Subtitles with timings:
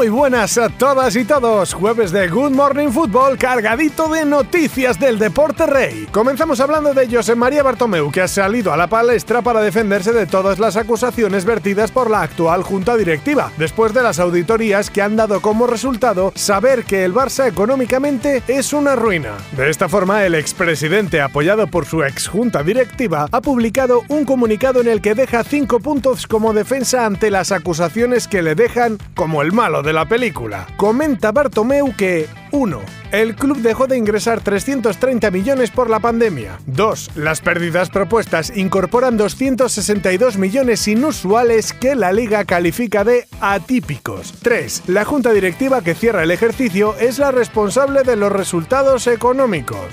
[0.00, 1.74] Muy buenas a todas y todos.
[1.74, 6.08] Jueves de Good Morning Football cargadito de noticias del deporte rey.
[6.10, 10.24] Comenzamos hablando de José María Bartomeu, que ha salido a la palestra para defenderse de
[10.24, 15.16] todas las acusaciones vertidas por la actual junta directiva, después de las auditorías que han
[15.16, 19.32] dado como resultado saber que el Barça económicamente es una ruina.
[19.54, 24.80] De esta forma, el expresidente, apoyado por su ex junta directiva, ha publicado un comunicado
[24.80, 29.42] en el que deja cinco puntos como defensa ante las acusaciones que le dejan como
[29.42, 30.66] el malo de la película.
[30.76, 32.80] Comenta Bartomeu que 1.
[33.12, 36.58] El club dejó de ingresar 330 millones por la pandemia.
[36.66, 37.16] 2.
[37.16, 44.34] Las pérdidas propuestas incorporan 262 millones inusuales que la liga califica de atípicos.
[44.42, 44.84] 3.
[44.88, 49.86] La junta directiva que cierra el ejercicio es la responsable de los resultados económicos.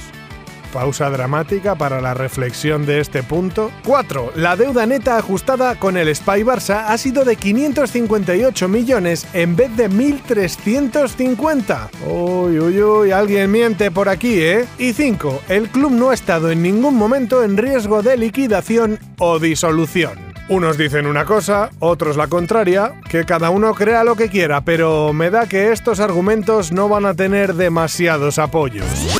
[0.67, 3.71] Pausa dramática para la reflexión de este punto.
[3.85, 4.33] 4.
[4.35, 9.75] La deuda neta ajustada con el Spy Barça ha sido de 558 millones en vez
[9.75, 11.89] de 1.350.
[12.05, 14.65] Uy, uy, uy, alguien miente por aquí, ¿eh?
[14.77, 15.41] Y 5.
[15.49, 20.27] El club no ha estado en ningún momento en riesgo de liquidación o disolución.
[20.49, 25.11] Unos dicen una cosa, otros la contraria, que cada uno crea lo que quiera, pero
[25.11, 29.16] me da que estos argumentos no van a tener demasiados apoyos.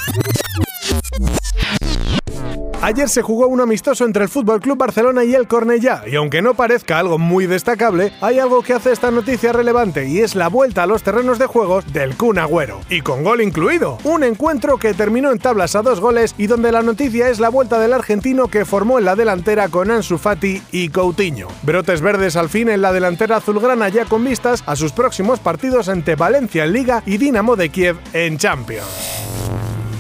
[2.80, 6.44] Ayer se jugó un amistoso entre el Fútbol Club Barcelona y el Cornellá, y aunque
[6.44, 10.48] no parezca algo muy destacable, hay algo que hace esta noticia relevante y es la
[10.48, 13.98] vuelta a los terrenos de juegos del Kun Agüero, y con gol incluido.
[14.04, 17.50] Un encuentro que terminó en tablas a dos goles y donde la noticia es la
[17.50, 21.48] vuelta del argentino que formó en la delantera con Ansu Fati y Coutinho.
[21.64, 25.90] Brotes verdes al fin en la delantera azulgrana ya con vistas a sus próximos partidos
[25.90, 29.27] ante Valencia en Liga y Dinamo de Kiev en Champions.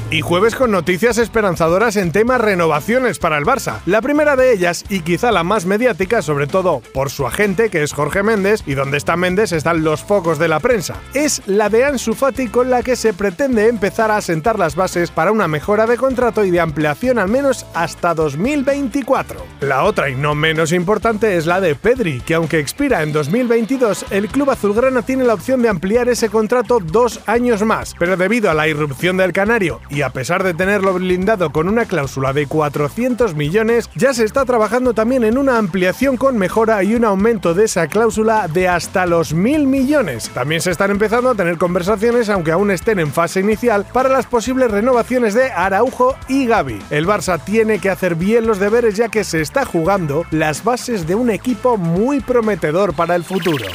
[0.09, 3.79] Y jueves con noticias esperanzadoras en temas renovaciones para el Barça.
[3.85, 7.83] La primera de ellas, y quizá la más mediática, sobre todo por su agente, que
[7.83, 11.67] es Jorge Méndez, y donde está Méndez están los focos de la prensa, es la
[11.67, 15.49] de Ansu Fati con la que se pretende empezar a sentar las bases para una
[15.49, 19.45] mejora de contrato y de ampliación al menos hasta 2024.
[19.59, 24.05] La otra y no menos importante es la de Pedri, que aunque expira en 2022,
[24.11, 28.49] el club azulgrana tiene la opción de ampliar ese contrato dos años más, pero debido
[28.49, 32.47] a la irrupción del Canario y a pesar de tenerlo blindado con una cláusula de
[32.47, 37.53] 400 millones, ya se está trabajando también en una ampliación con mejora y un aumento
[37.53, 40.29] de esa cláusula de hasta los mil millones.
[40.33, 44.25] También se están empezando a tener conversaciones, aunque aún estén en fase inicial, para las
[44.25, 46.79] posibles renovaciones de Araujo y Gaby.
[46.89, 51.07] El Barça tiene que hacer bien los deberes ya que se está jugando las bases
[51.07, 53.65] de un equipo muy prometedor para el futuro.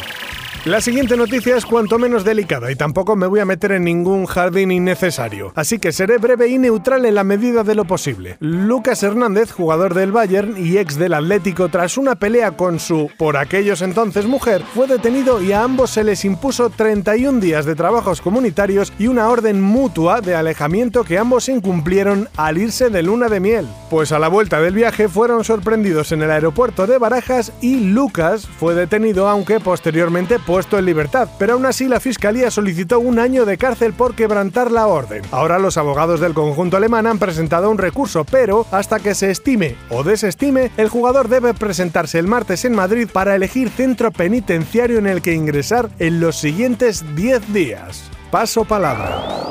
[0.64, 4.26] La siguiente noticia es cuanto menos delicada y tampoco me voy a meter en ningún
[4.26, 8.36] jardín innecesario, así que seré breve y neutral en la medida de lo posible.
[8.38, 13.38] Lucas Hernández, jugador del Bayern y ex del Atlético, tras una pelea con su, por
[13.38, 18.20] aquellos entonces mujer, fue detenido y a ambos se les impuso 31 días de trabajos
[18.20, 23.40] comunitarios y una orden mutua de alejamiento que ambos incumplieron al irse de luna de
[23.40, 23.66] miel.
[23.90, 28.46] Pues a la vuelta del viaje fueron sorprendidos en el aeropuerto de Barajas y Lucas
[28.46, 33.46] fue detenido aunque posteriormente puesto en libertad, pero aún así la Fiscalía solicitó un año
[33.46, 35.22] de cárcel por quebrantar la orden.
[35.30, 39.76] Ahora los abogados del conjunto alemán han presentado un recurso, pero hasta que se estime
[39.88, 45.06] o desestime, el jugador debe presentarse el martes en Madrid para elegir centro penitenciario en
[45.06, 48.10] el que ingresar en los siguientes 10 días.
[48.30, 49.41] Paso palabra.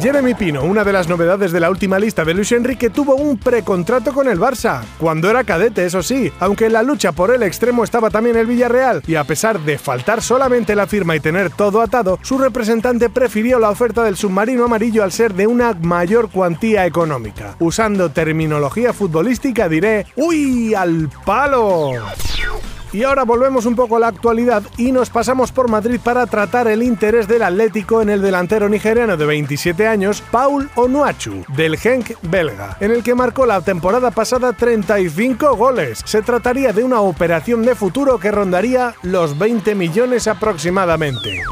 [0.00, 3.38] Jeremy Pino, una de las novedades de la última lista de Luis Enrique, tuvo un
[3.38, 7.42] precontrato con el Barça, cuando era cadete, eso sí, aunque en la lucha por el
[7.42, 11.50] extremo estaba también el Villarreal, y a pesar de faltar solamente la firma y tener
[11.50, 16.30] todo atado, su representante prefirió la oferta del submarino amarillo al ser de una mayor
[16.30, 17.56] cuantía económica.
[17.60, 21.92] Usando terminología futbolística diré, ¡Uy, al palo!
[22.92, 26.68] Y ahora volvemos un poco a la actualidad y nos pasamos por Madrid para tratar
[26.68, 32.12] el interés del Atlético en el delantero nigeriano de 27 años, Paul Onuachu, del Genk
[32.22, 36.02] belga, en el que marcó la temporada pasada 35 goles.
[36.04, 41.42] Se trataría de una operación de futuro que rondaría los 20 millones aproximadamente.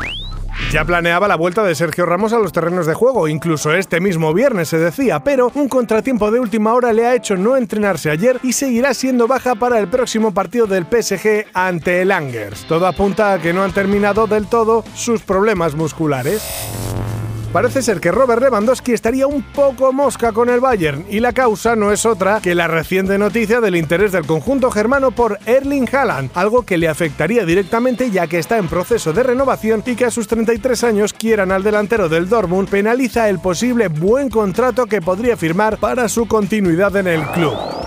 [0.72, 4.32] Ya planeaba la vuelta de Sergio Ramos a los terrenos de juego, incluso este mismo
[4.32, 8.38] viernes se decía, pero un contratiempo de última hora le ha hecho no entrenarse ayer
[8.44, 12.64] y seguirá siendo baja para el próximo partido del PSG ante el Angers.
[12.68, 16.42] Todo apunta a que no han terminado del todo sus problemas musculares.
[17.52, 21.74] Parece ser que Robert Lewandowski estaría un poco mosca con el Bayern y la causa
[21.74, 26.30] no es otra que la reciente noticia del interés del conjunto germano por Erling Haaland,
[26.34, 30.12] algo que le afectaría directamente ya que está en proceso de renovación y que a
[30.12, 35.36] sus 33 años quieran al delantero del Dortmund penaliza el posible buen contrato que podría
[35.36, 37.79] firmar para su continuidad en el club.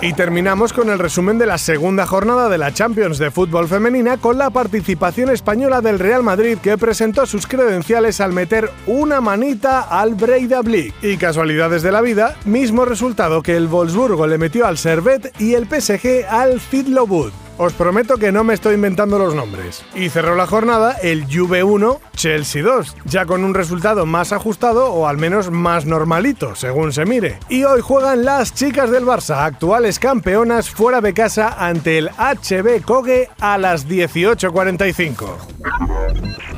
[0.00, 4.16] Y terminamos con el resumen de la segunda jornada de la Champions de fútbol femenina
[4.16, 9.80] con la participación española del Real Madrid que presentó sus credenciales al meter una manita
[9.80, 10.94] al Breidablik.
[11.02, 15.54] Y casualidades de la vida, mismo resultado que el Wolfsburgo le metió al Servet y
[15.54, 17.32] el PSG al Zidlobud.
[17.58, 19.82] Os prometo que no me estoy inventando los nombres.
[19.92, 24.92] Y cerró la jornada el Juve 1, Chelsea 2, ya con un resultado más ajustado
[24.92, 27.40] o al menos más normalito, según se mire.
[27.48, 32.84] Y hoy juegan las chicas del Barça, actuales campeonas fuera de casa ante el HB
[32.84, 36.57] Koge a las 18.45.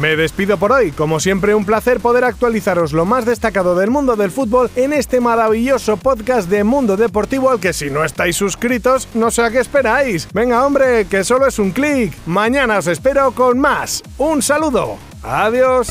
[0.00, 4.16] Me despido por hoy, como siempre un placer poder actualizaros lo más destacado del mundo
[4.16, 9.06] del fútbol en este maravilloso podcast de Mundo Deportivo al que si no estáis suscritos
[9.12, 10.28] no sé a qué esperáis.
[10.32, 12.14] Venga hombre, que solo es un clic.
[12.24, 14.02] Mañana os espero con más.
[14.16, 14.96] Un saludo.
[15.22, 15.88] Adiós.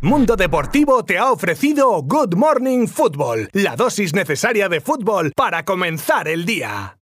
[0.00, 6.28] Mundo Deportivo te ha ofrecido Good Morning Football, la dosis necesaria de fútbol para comenzar
[6.28, 6.94] el día.